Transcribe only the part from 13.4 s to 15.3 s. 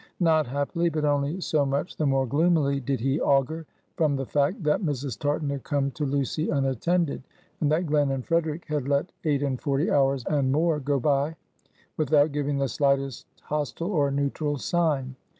hostile or neutral sign.